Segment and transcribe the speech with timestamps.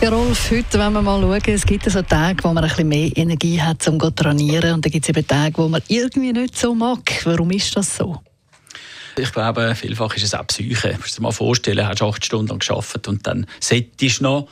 [0.00, 2.86] Ja, Rolf, heute wenn wir mal schauen, es gibt so Tage, wo man ein bisschen
[2.86, 4.74] mehr Energie hat, um zu trainieren.
[4.74, 7.00] Und dann gibt es eben Tage, wo man irgendwie nicht so mag.
[7.24, 8.22] Warum ist das so?
[9.16, 10.90] Ich glaube, vielfach ist es auch Psyche.
[10.90, 14.22] Du musst dir mal vorstellen, du hast acht Stunden lang gearbeitet und dann solltest du
[14.22, 14.48] noch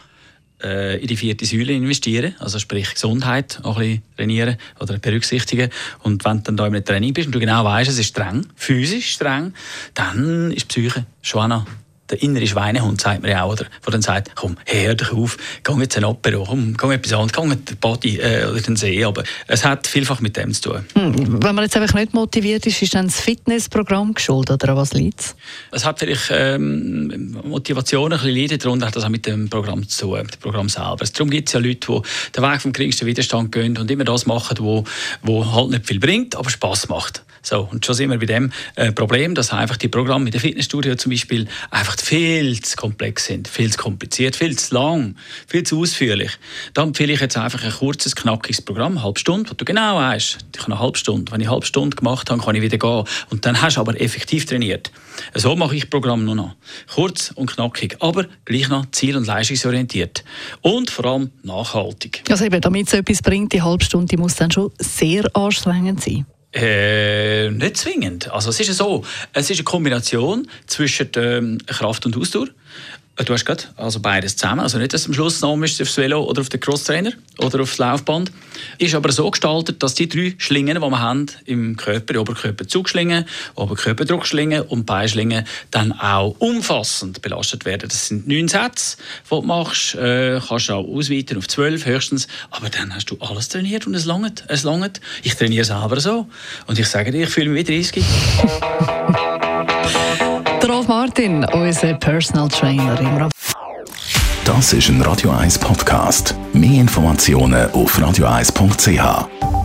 [0.65, 5.71] äh, in die vierte Säule investieren, also sprich Gesundheit auch ein bisschen trainieren oder berücksichtigen.
[6.03, 8.45] Und wenn du dann da im Training bist und du genau weißt, es ist streng,
[8.57, 9.55] physisch streng,
[9.95, 11.67] dann ist die Psyche schon auch noch
[12.11, 13.67] der innere Schweinehund, sagt man ja auch, oder?
[13.85, 17.33] Der dann sagt, komm, hör dich auf, geh jetzt ein Apero, komm, geh etwas anderes,
[17.33, 19.05] geh den Body äh, oder den See.
[19.05, 20.85] Aber es hat vielfach mit dem zu tun.
[20.95, 24.77] Hm, wenn man jetzt einfach nicht motiviert ist, ist dann das Fitnessprogramm geschuldet, oder an
[24.79, 25.37] was liegt es?
[25.73, 29.89] Es hat vielleicht ähm, Motivation ein bisschen leiden, darunter hat das auch mit dem Programm
[29.89, 31.05] zu tun, mit dem Programm selber.
[31.13, 32.03] Darum gibt es ja Leute, die
[32.37, 34.85] den Weg vom geringsten Widerstand gehen und immer das machen, wo,
[35.23, 37.23] wo halt nicht viel bringt, aber Spaß macht.
[37.47, 40.41] So, und schon sind wir bei dem äh, Problem, dass einfach die Programme in der
[40.41, 45.15] Fitnessstudio zum Beispiel einfach viel zu komplex sind, viel zu kompliziert, viel zu lang,
[45.47, 46.33] viel zu ausführlich.
[46.75, 49.95] Da empfehle ich jetzt einfach ein kurzes, knackiges Programm, eine halbe Stunde, wo du genau
[49.95, 51.31] weißt, ich habe eine halbe Stunde.
[51.31, 53.05] Wenn ich eine halbe Stunde gemacht habe, kann ich wieder gehen.
[53.31, 54.91] Und dann hast du aber effektiv trainiert.
[55.35, 56.57] So mache ich Programm nur noch.
[56.93, 60.25] Kurz und knackig, aber gleich noch ziel- und leistungsorientiert.
[60.63, 62.25] Und vor allem nachhaltig.
[62.29, 66.27] Also eben, damit es etwas bringt, die halbe Stunde, muss dann schon sehr anstrengend sein.
[66.57, 68.33] Äh, nicht zwingend.
[68.33, 69.05] Also es ist so,
[69.35, 72.49] es ist eine Kombination zwischen ähm, Kraft und Ausdauer.
[73.25, 74.61] Du hast gerade also beides zusammen.
[74.61, 77.79] Also nicht, dass du am Schluss noch aufs Velo oder auf den Crosstrainer oder aufs
[77.79, 78.31] Laufband.
[78.77, 83.25] Ist aber so gestaltet, dass die drei Schlingen, die wir haben im Körper, die Oberkörperzugschlingen,
[83.55, 87.89] Oberkörperdruckschlingen und Beinschlingen, dann auch umfassend belastet werden.
[87.89, 89.95] Das sind neun Sätze, die du machst.
[89.95, 92.29] Äh, kannst auch ausweiten auf zwölf höchstens.
[92.51, 94.45] Aber dann hast du alles trainiert und es langt.
[94.49, 95.01] Es langt.
[95.23, 96.27] Ich trainiere selber so.
[96.67, 98.96] Und ich sage dir, ich fühle mich wie 30.
[100.69, 103.29] Rolf Martin, unser Personal Trainer im
[104.45, 106.35] Das ist ein Radio 1 Podcast.
[106.53, 109.56] Mehr Informationen auf radio1.ch.